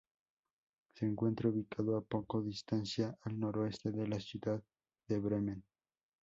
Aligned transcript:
Se 0.95 1.05
encuentra 1.05 1.49
ubicado 1.49 1.95
a 1.95 2.01
poca 2.01 2.39
distancia 2.41 3.15
al 3.21 3.39
noreste 3.39 3.91
de 3.91 4.07
la 4.07 4.19
ciudad 4.19 4.59
de 5.07 5.19
Bremen. 5.19 5.63